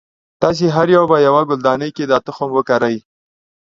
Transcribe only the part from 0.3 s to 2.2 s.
تاسې هر یو به یوه ګلدانۍ کې دا